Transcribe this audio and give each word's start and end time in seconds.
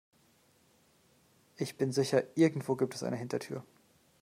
Ich 1.57 1.77
bin 1.77 1.91
sicher, 1.91 2.23
irgendwo 2.35 2.75
gibt 2.75 2.95
es 2.95 3.03
eine 3.03 3.17
Hintertür. 3.17 3.63